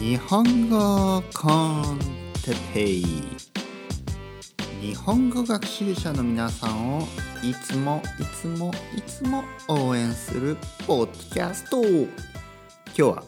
[0.00, 1.50] 日本語コ
[1.92, 1.98] ン
[2.44, 3.04] テペイ
[4.80, 7.02] 日本語学習者の皆さんを
[7.42, 12.12] いつもいつもいつも応援するポッドキャスト今
[12.94, 13.24] 日は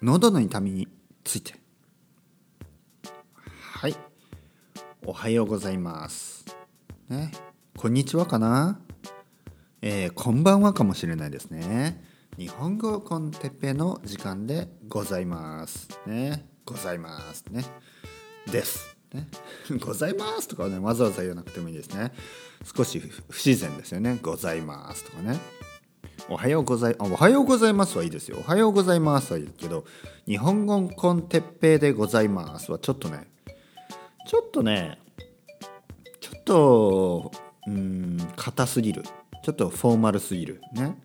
[0.00, 0.88] 喉の痛みに
[1.22, 1.54] ついて。
[3.50, 3.96] はい。
[5.04, 6.46] おはようございます。
[7.08, 7.30] ね。
[7.76, 8.80] こんにちはかな？
[9.82, 12.02] えー、こんばんはかもしれないですね。
[12.38, 15.88] 日本語コンテッペの時間でございます。
[16.06, 16.46] ね。
[16.66, 17.64] ございますね。
[18.52, 18.94] です。
[19.14, 19.26] ね。
[19.80, 22.12] ございますとかねわざわざ言わなくてもいいですね。
[22.76, 24.18] 少し不自然ですよね。
[24.20, 25.40] ございますとかね。
[26.28, 28.36] おはようございおはようございますはいいですよ。
[28.38, 29.86] おはようございますはいいけど
[30.26, 33.30] 日本語コンテッペでございますはちょっとね
[34.28, 34.98] ちょっとね
[36.20, 37.32] ちょっと
[37.66, 39.04] うん硬すぎる。
[39.42, 40.60] ちょっとフォーマルすぎる。
[40.74, 40.98] ね。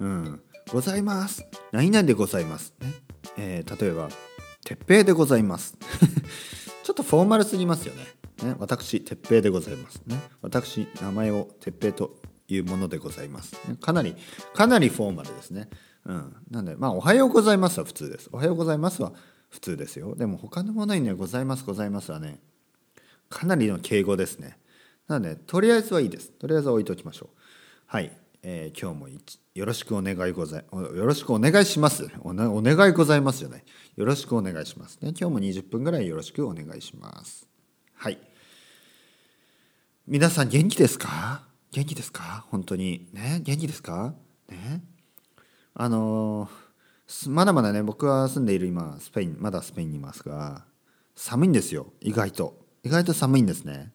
[0.00, 0.42] うん。
[0.72, 1.46] ございます。
[1.70, 2.74] 何々でございます。
[2.80, 2.92] ね。
[3.36, 4.08] えー、例えば、
[4.64, 5.76] 鉄平でございます。
[6.82, 8.04] ちょっとフォーマルすぎますよね。
[8.42, 10.02] ね私、鉄平でございます。
[10.06, 10.20] ね。
[10.42, 13.52] 私、名前を鉄平というものでございます。
[13.68, 14.16] ね、かなり、
[14.54, 15.68] かなりフォーマルですね。
[16.04, 16.36] うん。
[16.50, 18.28] なんで、まあ、おはようございますは普通です。
[18.32, 19.12] おはようございますは
[19.50, 20.16] 普通ですよ。
[20.16, 22.40] でも、他のものにね、ございます、ございますはね、
[23.28, 24.58] かなりの敬語ですね。
[25.06, 26.32] なので、とりあえずはいいです。
[26.32, 27.38] とりあえずは置いておきましょう。
[27.86, 28.10] はい。
[28.42, 29.08] えー、今日も
[29.56, 32.10] よろしくお願いございよろしくお願いします。
[32.20, 33.64] おお願いございますじゃない。
[33.96, 35.14] よろしくお願いしますね。
[35.18, 37.48] 今日も20分ぐらいよろしくお願いします。
[37.94, 38.18] はい。
[40.06, 41.48] 皆さん元気ですか？
[41.72, 42.44] 元気ですか？
[42.50, 43.08] 本当に。
[43.14, 43.40] ね？
[43.42, 44.12] 元気ですか？
[44.50, 44.82] ね？
[45.72, 46.50] あの
[47.28, 50.66] まだまだね僕は住んでいる今スペインまだスペインにいますが
[51.14, 51.94] 寒いんですよ。
[52.02, 52.58] 意外と。
[52.82, 53.90] 意外と寒いんですね。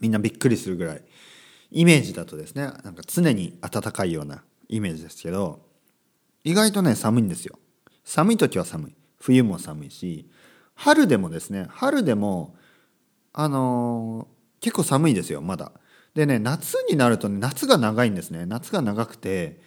[0.00, 1.04] みんなびっくりするぐらい。
[1.70, 5.60] イメージだとですねなんか常に暖かいようなイメージですけど
[6.44, 7.58] 意外とね寒いんですよ。
[8.04, 8.94] 寒い時は寒い。
[9.18, 10.30] 冬も寒いし
[10.74, 12.54] 春でもですね春でも
[13.32, 15.72] あのー、結構寒いですよまだ。
[16.14, 18.46] でね夏になると、ね、夏が長いんですね。
[18.46, 19.60] 夏が長くて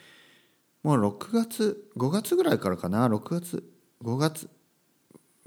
[0.84, 3.08] もう6月5月ぐらいからかな。
[3.08, 3.64] 6月
[4.04, 4.50] 5月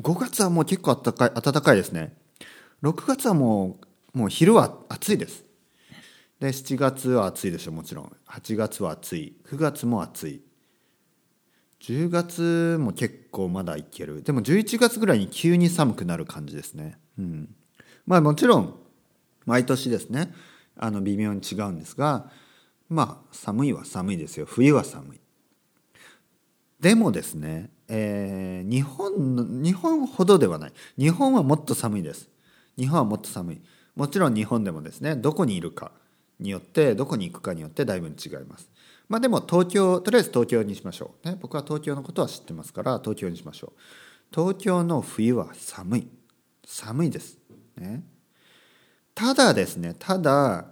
[0.01, 2.15] 5月はもう結構暖かい暖かいですね。
[2.83, 3.79] 6月はも
[4.15, 5.45] うもう昼は暑いです。
[6.43, 8.13] で7月は暑いでしょもちろん。
[8.29, 9.37] 8月は暑い。
[9.47, 10.43] 9月も暑い。
[11.79, 14.25] 10月も結構まだいける。
[14.25, 16.99] でも11月ぐらいに急に寒くなる感じですね。
[17.17, 17.55] うん。
[18.07, 18.75] まあもちろん
[19.47, 20.35] 毎年ですね。
[20.77, 22.29] あの微妙に違うんですが
[22.89, 24.45] まあ寒いは寒いですよ。
[24.45, 25.21] 冬は寒い。
[26.81, 30.73] でもですね、えー、日本日本ほどではない。
[30.99, 32.29] 日本はもっと寒いです。
[32.77, 33.63] 日本はもっと寒い。
[33.95, 35.93] もちろん日本でもですねどこにいるか。
[36.43, 38.13] によってどこに行くかによってだいぶ違い
[38.49, 38.71] ます。
[39.09, 41.29] まあでも東京とりあえず東京にしましょう。
[41.29, 43.81] ね、僕は東京のことは知ってますから東京にしましょう。
[44.35, 46.09] 東京の冬は寒い。
[46.65, 47.39] 寒いです。
[47.77, 48.03] ね、
[49.15, 50.67] ただですねただ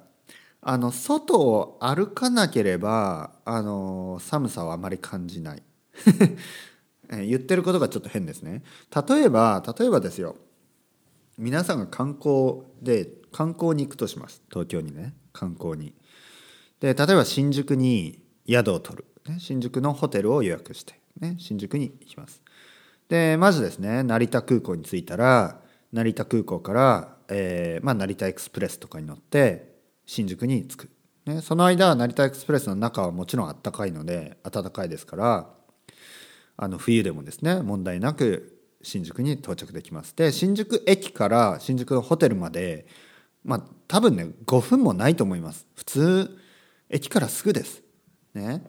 [0.62, 5.62] あの外を歩かなければあの寒さはあまり感じない。
[7.10, 8.62] 言ってることがちょっと変ですね。
[9.08, 10.36] 例えば例えばですよ
[11.38, 15.94] 皆さんが観光で観光に行くとします東京にね観光に。
[16.80, 22.42] で例えば新宿に宿を取る、ね、新宿のホテルを予約して、ね、新宿に行きます。
[23.08, 25.60] でまずですね成田空港に着いたら
[25.92, 29.74] 成田空港から、えーまあ、成田エクスプレスとかに乗って
[30.06, 30.90] 新宿に着く。
[31.26, 35.50] ね、その間成田エクスプレスの中はもちろんあったかいので暖かいですから
[36.56, 40.14] あの冬でもですね問題なく新宿に到着できます。
[40.16, 42.86] で新宿駅から新宿のホテルまで
[43.44, 45.66] まあ多分ね5分もないと思います。
[45.74, 46.38] 普通
[46.88, 47.82] 駅からすぐです。
[48.34, 48.62] ね。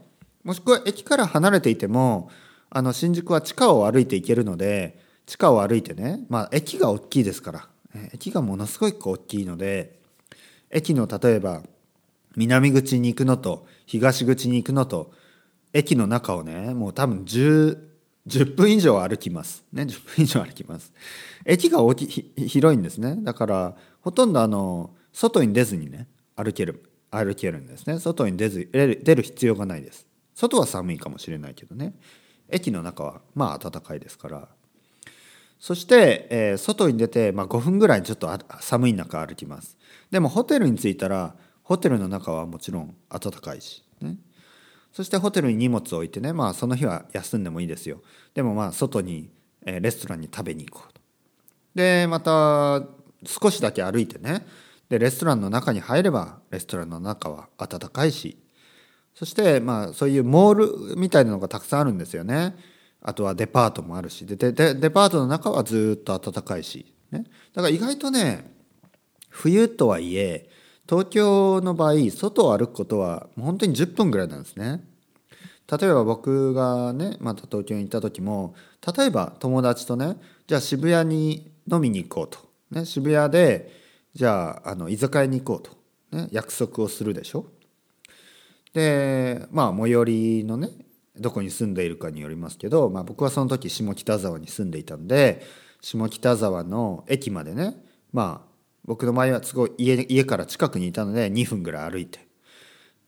[0.44, 2.30] もしくは駅から離れていても
[2.70, 7.68] あの新宿は地下を歩いていけるので地下を歩いてねまあ駅が大きいですから
[8.14, 10.00] 駅がものすごい大きいので
[10.72, 11.62] 駅の例えば
[12.36, 15.12] 南口に行くのと東口に行くのと
[15.74, 17.91] 駅の中をねもう多分10
[18.28, 19.64] 10分以上歩きます。
[19.74, 20.94] ね、10分以上歩きます。
[21.46, 23.18] 駅が大き広いんですね。
[23.20, 28.00] だから、ほとんどあの、外に出ずにね、歩ける、歩けるんですね。
[28.00, 30.06] 外に出ず、出る必要がないです。
[30.36, 31.94] 外は寒いかもしれないけどね。
[32.50, 34.48] 駅の中は、まあ暖かいですから。
[35.60, 38.28] そして、えー、外に出て、まあ、5分ぐらいちょっと
[38.62, 39.78] 寒い中歩きます。
[40.10, 44.18] でもホテルに着いたら、ホテルの中はもちろん暖かいし、ね。
[44.94, 48.02] そしてホテルに荷物を置いてねまあその日は休んでもいいですよ。
[48.34, 49.30] でもまあ外に、
[49.66, 51.02] えレストランに食べに行こうと。
[51.76, 52.84] でまた
[53.26, 54.46] 少しだけ歩いてね。
[54.90, 58.38] でレストランの中に入ればレストランの中は暖かいし。
[59.14, 62.56] そしてまあそういうモールみたいなのがたくさんあるんですよね。
[63.02, 64.26] あとはデパートもあるし。
[64.26, 68.52] でででデパートの中はずっと暖かいし、ね、だから意外とね
[69.30, 70.50] 冬とはいえ
[70.92, 74.84] 東京の場合外を歩くことは本当に10分ぐらいなんですね。
[75.72, 78.56] 例えば僕がねまた東京に行った時も
[78.94, 80.18] 例えば友達とね
[80.48, 82.40] じゃあ渋谷に飲みに行こうと、
[82.78, 83.72] ね、渋谷で
[84.14, 87.46] じゃああの居酒屋に行こうと、ね、約束をするでしょ。
[88.74, 90.72] でまあ最寄りのね
[91.16, 95.42] どこに住んでいるかによりますけど、まあ、僕はその時下北沢に住んでいたんで
[95.80, 98.51] 下北沢の駅までねまあ
[98.86, 102.20] 僕の場合はすごい家家から近くにいたので2分ぐらい歩いて、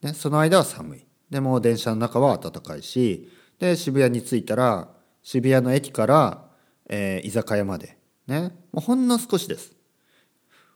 [0.01, 1.05] ね、その間は寒い。
[1.29, 3.27] でも電車の中は暖かいし
[3.57, 4.89] で渋谷に着いたら
[5.23, 6.45] 渋谷の駅から、
[6.87, 7.97] えー、居酒屋まで。
[8.27, 9.73] ねもうほんの少しです。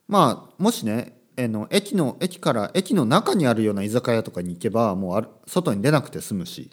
[0.07, 6.71] まあもしねえの駅の駅から駅の中にあるような居酒屋とかに行けばもうある外に出なくて済むし。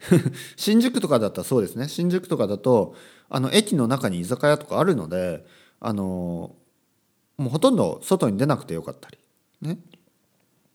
[0.56, 1.88] 新宿とかだったらそうですね。
[1.88, 2.94] 新宿とかだと
[3.28, 5.46] あの駅の中に居酒屋とかあるので
[5.80, 6.54] あの
[7.36, 9.18] もうほとんど外に出なくてよかったり
[9.60, 9.78] ね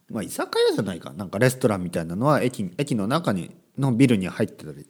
[0.09, 4.85] まあ居酒屋じゃないかなんかレストランみたいなのは駅駅の中にのビルに入ってたり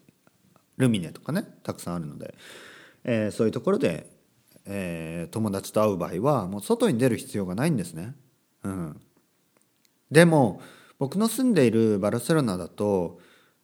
[0.78, 2.34] ルミネとかねたくさんあるので、
[3.04, 4.10] えー、そういうところで、
[4.66, 8.16] えー、友達と会う場合はもう外に出る必要がないんですね。
[8.64, 9.02] うん、
[10.10, 10.62] でも
[10.98, 13.20] 僕の住んでいるバルセロナだと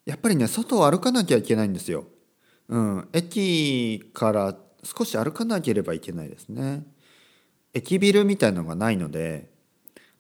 [0.06, 2.06] やっぱりね外を歩かなきゃいけないんですよ。
[2.68, 6.84] うん、駅から少し歩かなければいけないですね。
[7.76, 9.50] 駅ビルみたいのがないので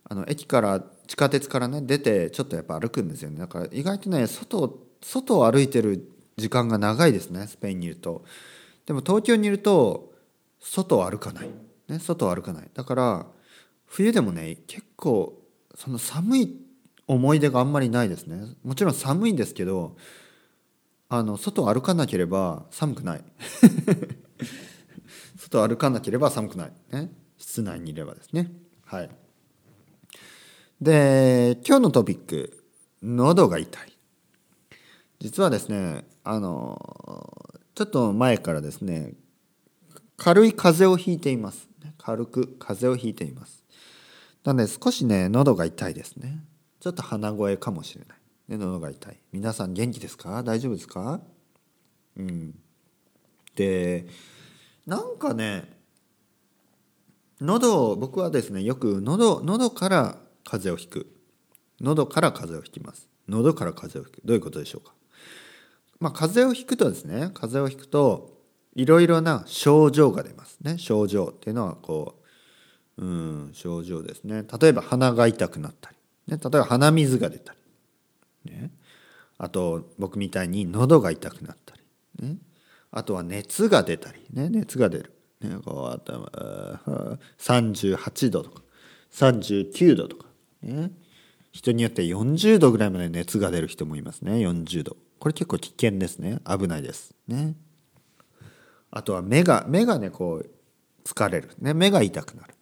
[0.03, 3.39] あの駅から地下鉄からね出てちょっとやっぱ歩くんですよね。
[3.39, 6.07] だから意外とね外外を歩いてる
[6.37, 8.25] 時間が長いですねスペインにいると。
[8.85, 10.13] でも東京にいると
[10.59, 11.49] 外を歩かない、
[11.87, 12.69] ね、外を歩かない。
[12.73, 13.25] だから
[13.85, 15.41] 冬でもね結構
[15.75, 16.61] その寒い
[17.07, 18.53] 思い出があんまりないですね。
[18.63, 19.95] もちろん寒いんですけど
[21.07, 23.23] あの外を歩かなければ寒くない。
[25.39, 26.73] 外を歩かなければ寒くない。
[26.91, 27.24] ね。
[27.55, 28.51] 室内にいればですね。
[28.83, 29.09] はい。
[30.81, 32.65] で今日のトピック
[33.01, 33.93] 喉が痛い。
[35.21, 39.13] 実はですねあのちょっと前からですね
[40.17, 41.69] 軽い風邪をひいています。
[41.97, 43.63] 軽く風邪をひいています。
[44.43, 46.43] なので少しね喉が痛いですね。
[46.81, 48.17] ちょっと鼻声かもしれない、
[48.49, 49.17] ね、喉が痛い。
[49.31, 50.43] 皆さん元気ですか？
[50.43, 51.21] 大丈夫ですか？
[52.17, 52.53] うん。
[53.55, 54.07] で
[54.85, 55.73] なんかね
[57.41, 61.07] 喉を僕はですねよく喉喉から風邪をひく。
[61.81, 63.09] 喉から風邪をひきます。
[63.27, 64.25] 喉から風邪をひく。
[64.25, 64.93] どういうことでしょうか？
[65.99, 68.37] まあ風邪をひくとですね風邪をひくと
[68.75, 70.77] いろいろな症状が出ますね。
[70.77, 72.21] 症状っていうのはこ
[72.97, 74.43] ううん症状ですね。
[74.59, 75.97] 例えば鼻が痛くなったり、
[76.27, 77.53] ね、例えば鼻水が出た
[78.45, 78.71] り、ね、
[79.37, 81.81] あと僕みたいに喉が痛くなったり、
[82.27, 82.37] ね、
[82.91, 86.29] あとは熱が出たり、ね、熱が出る、ね、こう頭
[87.37, 88.61] 38度とか
[89.11, 90.25] 39度とか
[90.61, 90.91] ね、
[91.51, 96.39] 人によって40度ぐらいまで熱が出る人もいますね40度これ結構危険ですね。
[96.45, 97.15] 危ないです。
[97.27, 97.55] ね。
[98.91, 100.49] あとは目が目がねこう
[101.03, 102.53] 疲れる、ね、目が痛くなる。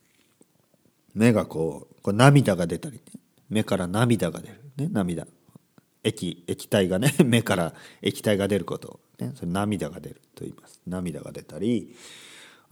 [1.14, 3.02] 目がこうこう涙が出たり、ね、
[3.50, 5.28] 目から涙が出る、ね、涙。
[6.06, 9.00] 液液体がね 目から液体が出ること。
[9.20, 10.80] ね、それ涙が出ると言います。
[10.88, 11.96] 涙が出たり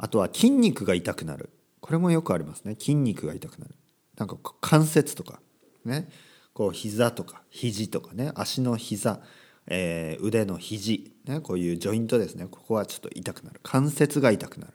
[0.04, 1.52] あとは筋肉が痛くなる。
[1.80, 2.76] これもよくありますね。
[2.78, 3.76] 筋肉が痛くなる。
[4.18, 5.40] なんか関節とか
[5.86, 6.10] ね。
[6.54, 8.32] こう膝とか肘とかね。
[8.34, 9.22] 足の膝、
[9.68, 12.48] えー、腕の肘、ね、こういうジョイントですね。
[12.50, 13.60] ここはちょっと痛くなる。
[13.62, 14.74] 関節が痛くなる、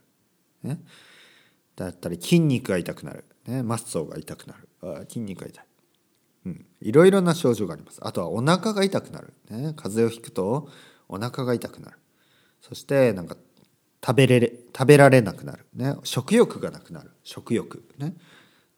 [0.63, 0.81] ね、
[1.75, 4.69] だったり筋肉が痛くなる、ね、マッソが痛くなる。
[4.83, 5.65] あ筋肉が痛い、
[6.47, 7.99] うん、いろいろな症状があります。
[8.01, 10.69] あとはお腹が痛くなる、ね、風邪をひくと
[11.09, 11.99] お腹が痛くなる。
[12.61, 13.37] そしてなんか
[14.07, 17.11] 食べれ食べられなくなる、ね、食欲がなくなる。
[17.25, 17.83] 食欲。
[17.99, 18.15] ね。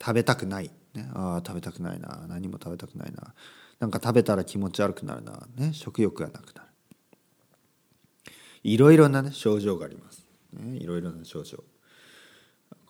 [0.00, 2.24] 食べたくない、ね、ああ食べたくないな。
[2.28, 3.34] 何も食べたくないな。
[3.78, 6.68] なんか食べたら気持ち悪くなるな、ね、食欲がなくなる。
[8.62, 11.62] いろいろな、ね、症状があります、ね、いろいろな症状。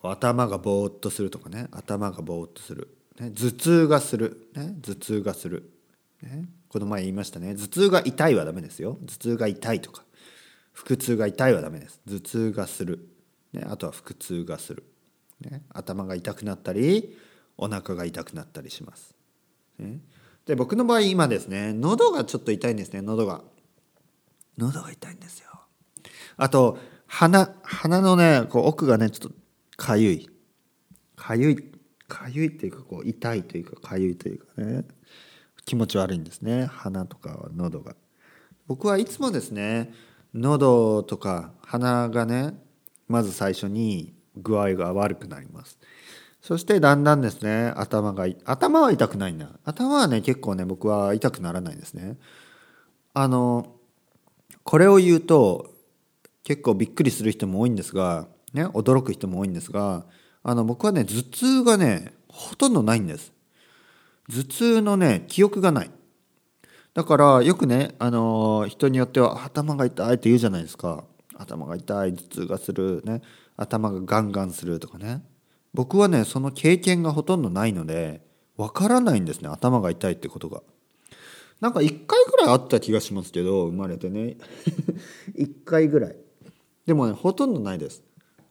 [0.00, 1.66] 頭がぼーっとするとかね。
[1.72, 5.72] 頭がぼーっとする、ね、頭痛がする、ね、頭痛がする、
[6.22, 7.56] ね、この前言いましたね。
[7.56, 8.96] 頭痛が痛いはダメですよ。
[9.06, 10.04] 頭痛が痛いとか。
[10.86, 13.08] 腹痛が痛いはダメです頭痛がする、
[13.52, 14.84] ね、あとは腹痛がする
[15.40, 17.16] ね、頭が痛くなったり
[17.56, 19.14] お腹が痛くなったりします。
[19.78, 20.00] ね、
[20.46, 23.42] で僕の場合今ですね喉がちょっと痛いんですね喉が。
[24.56, 25.48] 喉が痛いんですよ。
[26.36, 29.36] あと鼻鼻のねこう奥がねちょっと
[29.76, 30.28] かゆい
[31.16, 31.56] かゆい
[32.08, 34.84] かゆいっていうかこう痛いというかかゆいというかね
[35.64, 37.94] 気持ち悪いんですね鼻とか喉が。
[38.66, 39.92] 僕はいつもですね
[40.34, 42.54] 喉とか鼻がね
[43.08, 45.78] まず最初に具合が悪くなります。
[46.40, 49.48] そしてだんだんですね頭が頭は痛くないんだ。
[49.64, 52.16] 頭はね結構ね僕は痛くならないですね。
[53.14, 53.74] あの
[54.62, 55.74] これを言うと
[56.44, 60.06] 結構びっくりする人も多いんですがね驚く人も多いんですが
[60.42, 63.32] あの僕はね頭痛がねほとんどないんです。
[64.30, 65.90] 頭痛のね記憶がない。
[66.94, 71.04] だからよくねあの人によっては頭が痛いって言うじゃないですか。
[71.36, 73.22] 頭が痛い頭痛がするね。
[73.56, 75.22] 頭がガンガンするとかね。
[75.74, 78.22] 僕はねその経験がほとんどないので
[78.56, 79.48] わからないんですね。
[79.48, 80.62] 頭が痛いってことが。
[81.60, 84.36] なんか1回ぐらいあった気がしますけど生まれてね。
[85.36, 86.16] 1回ぐらい。
[86.86, 88.02] でもねほとんどないです。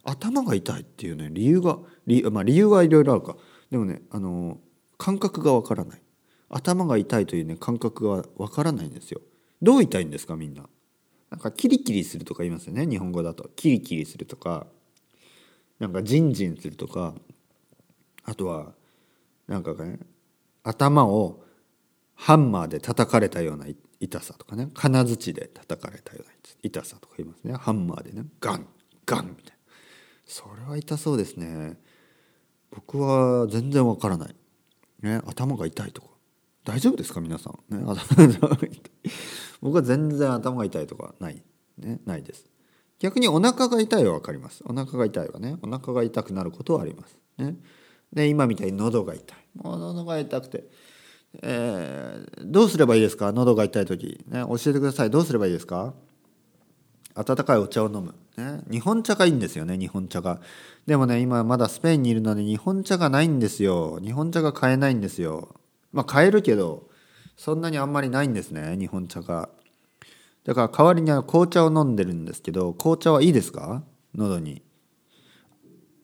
[0.03, 3.35] 頭が痛いっていうね理由が理,、まあ、理由はいろいろあるか。
[3.69, 4.59] でもねあの
[4.97, 6.01] 感覚がわからない。
[6.49, 9.21] 頭が痛いというね感覚がわからないんですよ。
[9.61, 10.69] どう痛いんですかみんな？
[11.29, 13.49] なんかキリキリするとか言いますよね日本語だと。
[13.55, 14.67] キリキリするとか。
[15.79, 17.13] なんかジンジンするとか。
[18.23, 18.73] あとは
[19.47, 19.99] なんかね
[20.63, 21.43] 頭を
[22.15, 23.65] ハンマーで叩かれたような
[23.99, 24.69] 痛さとかね。
[24.73, 26.31] 金槌で叩かれたような
[26.63, 27.53] 痛さとか言いますね。
[27.53, 28.25] ハンマーでね。
[28.39, 28.67] ガン
[29.05, 29.51] ガンみたいな。
[30.25, 31.77] それは痛そうですね。
[32.71, 34.35] 僕は全然わからない、
[35.01, 36.07] ね、頭が痛いとか。
[36.67, 37.21] 大丈夫ですか？
[37.21, 37.81] 皆さん、ね、
[39.61, 41.41] 僕は全然頭が痛いとかない、
[41.77, 42.45] ね、ないです。
[42.99, 44.63] 逆にお腹が痛いは分かります。
[44.65, 45.57] お腹が痛いはね。
[45.61, 47.17] お腹が痛くなることはあります。
[47.37, 47.55] ね。
[48.11, 49.37] で今みたいに喉が痛い。
[49.55, 50.67] もう喉が痛くて、
[51.41, 53.31] えー、どうすればいいですか？
[53.31, 55.09] 喉が痛い時、ね、教えてください。
[55.09, 55.93] どうすればいいですか？
[57.15, 60.39] 温かいお茶を飲む、ね、日本茶がいいんですよね日本茶が。
[60.85, 63.99] でもね今まだスペインにいるので日本茶がないんですよ。
[64.03, 65.55] 日本茶が買えないんですよ。
[65.97, 66.89] まあ買えるけど
[67.35, 69.49] そんなにあんまりないんですね日本茶が。
[70.43, 73.83] だから代わりに紅茶を飲んでるんですけど紅茶はいいですか？
[74.15, 74.61] 喉に。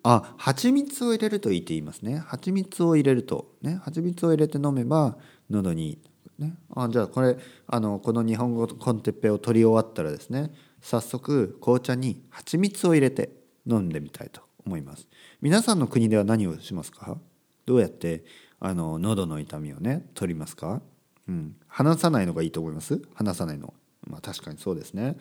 [0.01, 2.17] あ蜂蜜を入れるといいって言いますね。
[2.17, 3.79] 蜂蜜を入れるとね。
[3.83, 5.15] 蜂蜜を入れて飲めば
[5.50, 6.00] 喉にいい。
[6.39, 13.29] ね、あじゃあこれあのこの日本語コンテッペを取り終わったらですね早速紅茶に蜂蜜を入れて
[13.67, 15.07] 飲んでみたいと思います。
[15.41, 17.17] 皆さんの国では何をしますか？
[17.65, 18.25] どうやって
[18.65, 20.82] あの喉の痛みをね取りますか？
[21.27, 21.55] うん。
[21.67, 23.01] 話さないのがいいと思います？
[23.13, 23.74] 話さないの。
[24.08, 25.17] まあ確かにそうですね。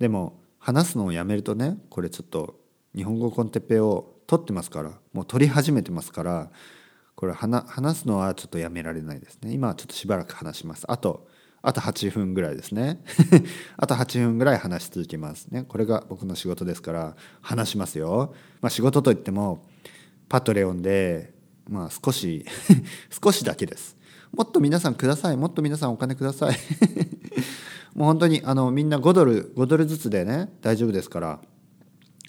[0.00, 2.58] でも話すのをやめるとねこれちょっと
[2.94, 6.50] 日本語コンテッペを取ってますからもう取り始めてますから
[7.14, 9.52] これ話すのはちょっとやめられないですね。
[9.52, 10.84] 今はちょっとしばらく話します。
[10.88, 11.28] あと
[11.62, 13.04] あと8分ぐらいですね。
[13.76, 15.64] あと8分ぐらい話し続けますね。
[15.68, 18.34] これが僕の仕事ですから話しますよ。
[18.60, 19.64] まあ仕事といっても
[20.28, 21.38] パトレオンで
[21.70, 22.44] まあ少し
[23.22, 23.96] 少しだけです。
[24.32, 25.36] もっと皆さんください。
[25.36, 26.56] もっと皆さんお金ください。
[27.94, 31.40] もう本当にあのみんな5ドル5ドルずつでね大丈夫ですから。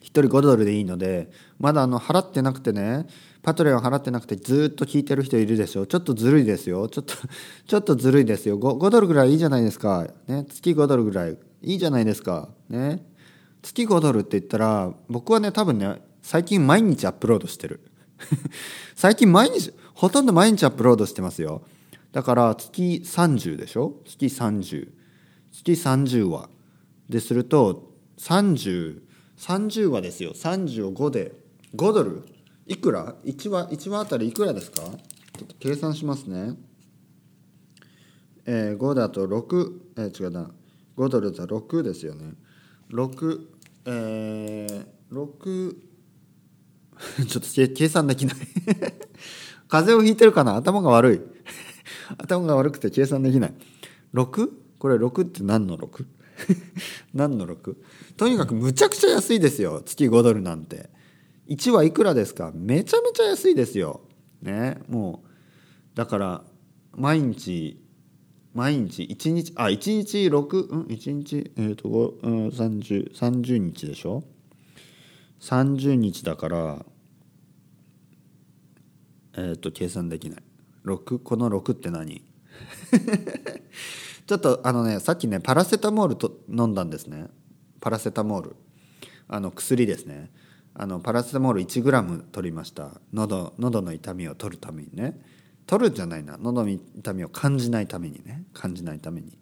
[0.01, 3.07] 1人5ドルでいいのでまだあの払ってなくてね
[3.43, 5.88] パトレオン払ってなくてずっと聞いてる人いるでしょ。
[5.88, 6.88] ちょっとずるいですよ。
[6.88, 7.15] ちょっと
[7.65, 8.60] ちょっとずるいですよ。
[8.60, 11.38] 5, 5ドルぐらいいいじゃないですか、ね、月5ドルぐらい。
[11.63, 12.50] いいじゃないですか。
[12.69, 13.03] ね。
[13.62, 17.79] 月5ドルって言ったら僕はね多分ね最近毎日アップロードしてる。
[18.96, 21.63] 最近毎日ほとんど毎日アップロードしてますよ。
[22.12, 24.01] だから月30でしょ？
[24.06, 24.90] 月30
[25.51, 26.50] 月30話
[27.10, 29.01] ですると3030
[29.38, 30.34] 30話ですよ。
[30.34, 31.34] 30を5で
[31.75, 32.24] 5ドル？
[32.68, 34.82] いくら ?1 話1話あたりいくらですか？
[34.82, 34.92] ちょ
[35.46, 36.56] っと計算しますね。
[38.46, 40.51] えー、5だと6えー、違うな。
[40.98, 42.34] 5ドルだと6ですよね。
[42.92, 43.48] 6
[43.86, 45.75] えー、6
[47.27, 48.36] ちょっと計算できない。
[49.67, 50.55] 風邪をひいてるかな？
[50.55, 51.22] 頭が悪い。
[52.17, 53.53] 頭が悪くて計算できない。
[54.13, 54.50] 6?
[54.79, 56.05] これ6って何の 6?
[57.13, 57.75] 何の 6?
[58.17, 59.81] とにかくむちゃくちゃ安いですよ。
[59.86, 60.89] 月5ドルなんて。
[61.48, 62.51] 1はいくらですか？
[62.53, 64.01] めちゃめちゃ安いですよ。
[64.41, 64.79] ね？
[64.88, 65.27] もう
[65.96, 66.43] だから
[66.96, 67.81] 毎日
[68.53, 74.24] 毎日1日あ1日6うん？1日えっ、ー、と、うん、30, 30日でしょ
[75.39, 76.86] ？30日だから
[79.38, 80.44] えっ、ー、と計算できない。
[80.86, 82.24] 6この6って何？
[84.28, 87.28] ちょっとあのねさっきねパラセタモールと飲んだんですね。
[87.80, 88.56] パラセタモール。
[89.28, 90.32] あの薬ですね。
[90.74, 92.92] あのパラセタモール 1g 取りました。
[93.14, 95.20] 喉喉の痛みを取るためにね。
[95.68, 96.38] 取るんじゃないな。
[96.38, 98.44] 喉の痛みを感じないためにね。
[98.54, 99.38] 感じないために。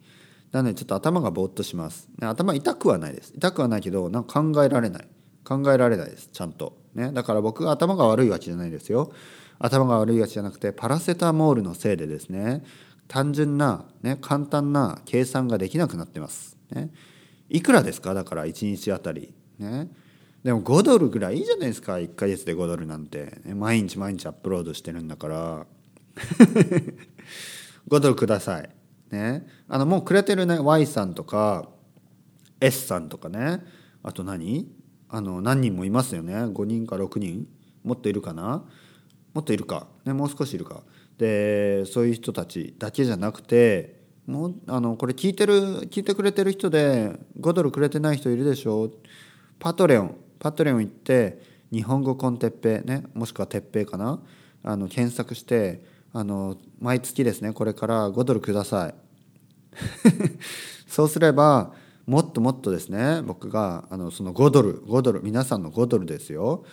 [0.52, 3.34] なのでちょっと頭がぼーっとします、ね、頭痛くはないです。
[3.36, 5.08] 痛くはないけどなんか考えられない。
[5.44, 6.30] 考えられないです。
[6.32, 6.78] ちゃんと。
[6.96, 9.12] ねだから僕が頭が悪いわけじゃないですよ。
[9.60, 12.64] 頭が悪いわけじゃなくてパラセタモールのせいでですね
[13.08, 16.92] 単純な、ね、簡単な計算ができなくなってます、ね、
[17.50, 18.14] いくらですか？
[18.14, 19.34] だから1日あたり。
[19.58, 19.90] ね。
[20.44, 23.42] でも5ドルぐらいいいじゃないですか？1ヶ月で5ドルなんて。
[23.56, 25.66] 毎日毎日アップロードしてるんだから。
[27.90, 28.70] 5ドルください。
[29.10, 29.48] ね。
[29.68, 31.70] あのもうくれてるね Y さんとか
[32.62, 33.66] S さんとかね。
[34.04, 34.72] あと何？
[35.10, 36.36] あの何人もいますよね。
[36.36, 37.48] 5人か6人
[37.84, 38.64] もっといるかな？
[39.34, 40.84] もっといるか、ね、もう少しいるか。
[41.18, 48.90] でそういう人たちだけじゃなくてもうあのこれ聞いてる聞いてくれてる人で5ドルくれてない人いるでしょ？
[49.60, 50.16] パトレオン。
[50.40, 54.22] パトレオン行って日本語コンテッペねもしくは鉄平かな？
[54.64, 55.84] あの検索して
[56.14, 58.96] あの毎月ですねこれから5ドルください。
[60.88, 61.74] そうすれば
[62.06, 66.64] もっともっとですね僕があのその5ドル5ドル皆さんの5ドルですよ。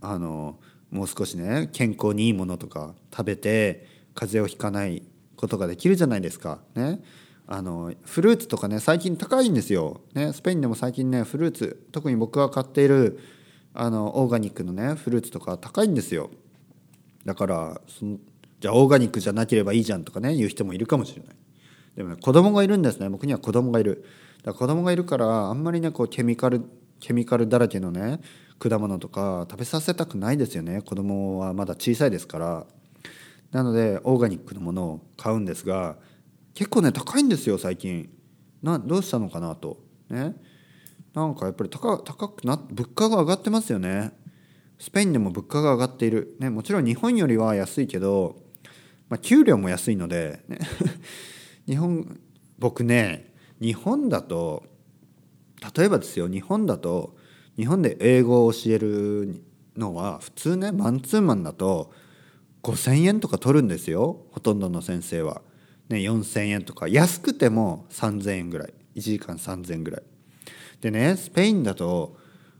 [0.00, 0.58] あの
[0.90, 5.02] もう少しね健康にいいものとか食べて風邪をひかない
[5.36, 6.60] ことができるじゃないですか。
[6.74, 7.02] ね。
[7.48, 13.20] あのフルーツとかね最近高いんですよ、ね、スペインでも最近ねフルーツ特に僕が買っている
[13.72, 16.30] あのオーガニックのねフルーツとか高いんですよ。
[17.24, 18.18] だからその
[18.58, 21.36] じゃあオーガニックじゃなければいいじゃんとかね言う人もいるかもしれない。
[21.94, 23.08] でもね子供がいるんですね。
[23.08, 24.04] 僕には子供がいる。
[24.38, 26.62] だから子供がいるからあんまりねこうケミカル
[26.98, 28.20] ケミカルだらけのね
[28.58, 30.82] 果物とか食べさせたくないですよね。
[30.82, 32.66] 子供はまだ小さいですから。
[33.52, 35.96] なのでオーガニックのものを買うんですが
[36.54, 38.08] 結構ね高いんですよ最近。
[38.62, 39.78] などうしたのかなと。
[40.10, 40.34] ね。
[41.14, 44.12] なんかやっぱり高くな物価が上がってますよね。
[44.78, 48.36] スペインでも物価が上がっている、ね、もちろん日本よりは安いけど、
[49.08, 50.58] まあ、給料も安いので、ね、
[51.66, 52.20] 日本
[52.58, 54.64] 僕ね日本だと
[55.74, 57.15] 例えばですよ日本だと
[57.56, 59.42] 日本で英語を教える
[59.76, 61.92] のは普通ねマンツーマンだと
[62.62, 65.42] 5,000円とか取るんですよほとんどの先生は。
[65.88, 70.02] ね、4,000円とか安くても3,000円ぐらい1時間3,000円ぐらい。
[70.80, 72.16] でねスペインだと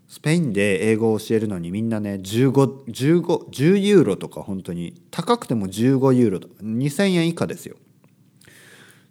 [0.08, 7.76] スペインで英語を教えるのにみんなね1510ユーロとか本当に高くても15ユーロとか2,000円以下ですよ。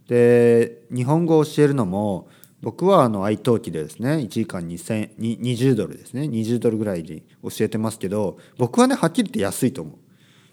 [0.07, 2.29] で日本語を教えるのも
[2.65, 6.23] 僕はあの愛登記でですね1時間2020ドルですね。
[6.23, 9.95] 20ドルぐらいで教えてますけど僕はねはっきり言って安いと思う。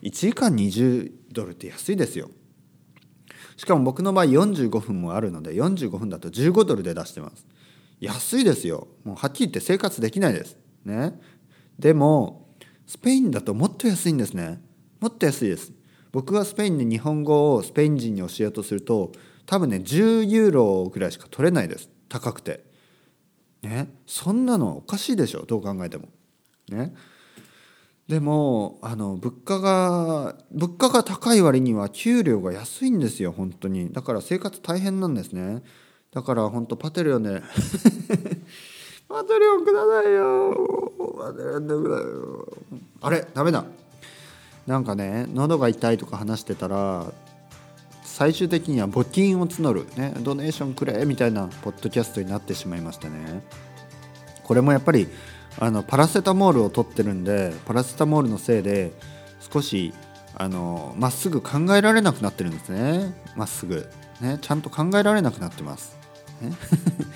[0.05, 2.29] 1時間20ドルって安いですよ。
[3.57, 7.47] しかも僕の場合45分もあるので45分だと15ドルで出してます。
[7.99, 8.89] 安いですよ。
[9.05, 10.59] もうはっきり言って生活できないです。
[10.85, 11.19] ね。
[11.79, 12.47] でも
[12.87, 14.61] スペインだともっと安いんですね。
[15.01, 15.73] もっと安いです。
[16.13, 19.13] 僕がスペインで日本語をスペイン人に教えようとすると
[19.47, 21.89] 多分ね10ユーロぐらいしか取れないです。
[22.13, 22.63] 高くて。
[23.63, 23.89] ね？
[24.07, 25.45] そんなのおかしいでしょ？
[25.47, 26.09] どう考えても。
[26.69, 26.95] ね？
[28.09, 33.91] でもあの物価が物価が高い割には給料が安いんですよ本当に。
[33.93, 35.63] だから生活大変なんですね。
[36.13, 37.41] だから本当パテレオンで
[39.09, 40.91] パテレオンくださいよ。
[41.19, 42.49] パテレオンくださいよ。
[43.01, 43.27] あれ？
[43.33, 43.65] ダメだ。
[44.67, 47.13] なんかね喉が痛いとか話してたら
[48.13, 53.43] 最終的には募金を募る、ね、ドネーションくれみたいなポッドキャストになってしまいましたね。
[54.43, 55.09] これもやっぱり
[55.59, 58.93] あのパラセタモールを取ってるんでパラセタモールのせいで
[59.51, 59.95] 少し
[60.35, 63.15] あのまっすぐ考えられなくなってるんですね。
[63.35, 63.89] まっすぐ、
[64.21, 65.97] ね、ちゃんと考えられなくなってます、
[66.43, 66.53] ね、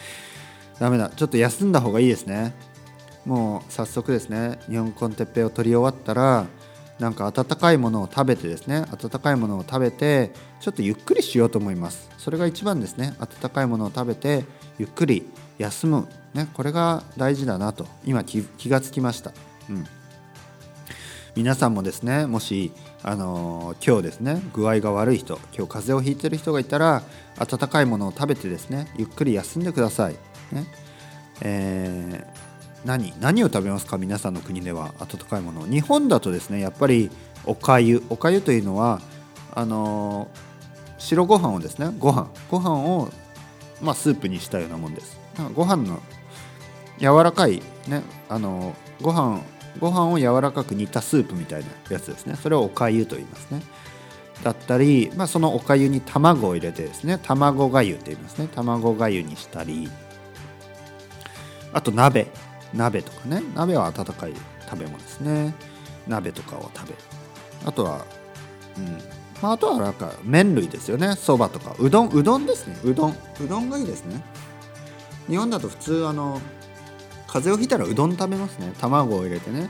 [0.80, 1.10] ダメだ。
[1.14, 2.54] ちょっと休んだ方がいいですね。
[3.26, 4.58] もう早速ですね。
[4.66, 6.46] 日本コンテッペを取り終わったら
[6.98, 12.10] なんか温かいものを食べてですね温かいものを食べてちょっとゆっくりしようと思います。
[12.18, 13.14] それが一番ですね。
[13.20, 14.44] 温かいものを食べて
[14.78, 15.28] ゆっくり
[15.58, 16.08] 休む。
[16.34, 17.86] ねこれが大事だなと。
[18.04, 19.32] 今気がつきました、
[19.70, 19.84] うん、
[21.34, 27.02] 皆さんもですねもしあのー、今日ですね具合が悪い人今日風邪をひいてる人がいたら
[27.38, 30.14] 温かいものを食べてですねゆっくり休んでください。
[30.52, 30.66] ね。
[31.42, 32.26] え
[32.86, 33.98] 何何を食べますか？
[33.98, 37.10] 皆さんの国では温かいもの日本だとですねやっぱり
[37.44, 38.02] おかゆ。
[38.10, 39.00] おかゆというのは
[39.52, 40.28] あの
[40.96, 42.30] 白ご飯をですねご飯。
[42.48, 43.10] ご飯を
[43.82, 45.18] まあ、スープにしたようなもんです。
[45.54, 46.00] ご飯の
[46.98, 49.42] 柔らかいねあのご飯
[49.78, 52.36] ご飯を柔らかく煮たスープみたいなやつですね。
[52.36, 53.62] それをおかゆと言いますね。
[54.44, 58.48] だったり、まあ、そのおかゆに卵を入れてですね卵がゆって言いますね。
[58.54, 59.90] 卵がゆにしたり
[61.72, 62.28] あと鍋。
[62.74, 63.42] 鍋とかね。
[63.54, 64.32] 鍋は温かい
[64.68, 65.54] 食べ物ですね。
[66.06, 66.94] 鍋とかを食べ
[67.64, 68.04] あとは
[68.78, 68.98] うん。
[69.42, 71.14] まあ、あとはなんか麺類ですよね。
[71.16, 71.74] そばとか。
[71.78, 72.76] うどんうどんですね。
[72.84, 73.16] うどん。
[73.40, 74.22] うどんがいいですね。
[75.28, 76.40] 日本だと普通あの
[77.26, 78.72] 風邪をひいたらうどん食べますね。
[78.80, 79.68] 卵を入れてね。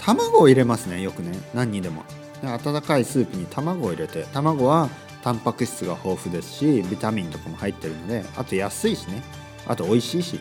[0.00, 1.00] 卵を入れますね。
[1.00, 1.32] よくね。
[1.54, 2.02] 何にでも。
[2.42, 4.24] 温かいスープに卵を入れて。
[4.32, 4.90] 卵は
[5.22, 9.22] タンパク質が豊富ですしビタミンとかも入ってるのであと安いしね。
[9.66, 10.40] あと美味しいし。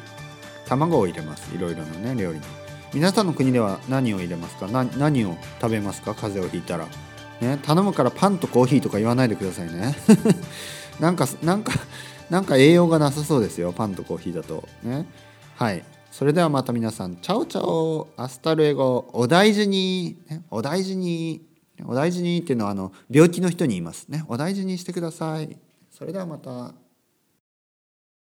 [0.67, 2.45] 卵を入れますいろいろなね料理に
[2.93, 4.67] 皆さんの国では何を入れますか？
[4.67, 6.13] 何を食べますか？
[6.13, 6.87] 風邪をひいたら、
[7.41, 9.95] ね、頼むからパンとコーヒーとか言わないでくださいね。
[11.01, 11.73] なんかなんか
[12.29, 14.67] なんか栄養がなさそうですよパンとコーヒーだと。
[14.83, 15.07] ね。
[15.55, 15.83] はい。
[16.11, 20.17] それではまた皆さん ciao ciao hasta luego お大事に、
[20.51, 21.41] お大事に
[21.83, 24.07] お大事にっていうのはあの病気の人に言います。
[24.07, 25.57] ねお大事にしてください。
[25.89, 26.75] それではまた。